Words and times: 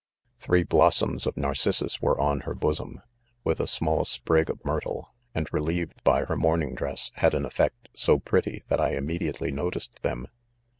Three 0.39 0.63
blossoms 0.63 1.27
of 1.27 1.37
narcissus 1.37 2.01
were 2.01 2.19
on 2.19 2.39
her 2.39 2.55
bosom, 2.55 3.03
with 3.43 3.59
a 3.59 3.67
small 3.67 4.03
sprig 4.03 4.49
of 4.49 4.65
myrtle, 4.65 5.13
and 5.35 5.47
re 5.51 5.61
lieved 5.61 6.03
by 6.03 6.25
her 6.25 6.35
mourning 6.35 6.73
dress, 6.73 7.11
had 7.17 7.35
an 7.35 7.45
effect 7.45 7.87
so 7.93 8.17
pretty 8.17 8.63
that 8.67 8.81
I 8.81 8.93
immediately 8.95 9.51
noticed 9.51 10.01
them. 10.01 10.27